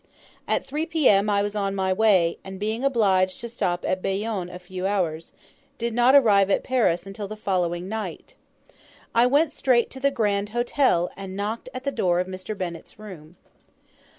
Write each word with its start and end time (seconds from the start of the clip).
At 0.47 0.65
3 0.65 0.87
P.M. 0.87 1.29
I 1.29 1.43
was 1.43 1.55
on 1.55 1.75
my 1.75 1.93
way, 1.93 2.39
and 2.43 2.59
being 2.59 2.83
obliged 2.83 3.39
to 3.39 3.47
stop 3.47 3.85
at 3.85 4.01
Bayonne 4.01 4.49
a 4.49 4.57
few 4.57 4.87
hours, 4.87 5.31
did 5.77 5.93
not 5.93 6.15
arrive 6.15 6.49
at 6.49 6.63
Paris 6.63 7.05
until 7.05 7.27
the 7.27 7.35
following 7.35 7.87
night. 7.87 8.33
I 9.13 9.27
went 9.27 9.51
straight 9.51 9.91
to 9.91 9.99
the 9.99 10.09
'Grand 10.09 10.49
Hotel,' 10.57 11.11
and 11.15 11.35
knocked 11.37 11.69
at 11.71 11.83
the 11.83 11.91
door 11.91 12.19
of 12.19 12.25
Mr. 12.25 12.57
Bennett's 12.57 12.97
room. 12.97 13.35